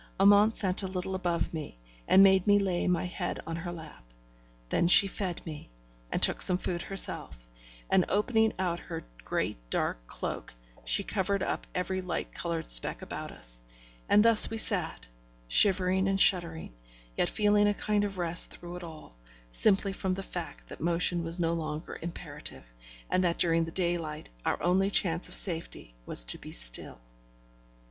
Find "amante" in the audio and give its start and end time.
0.19-0.55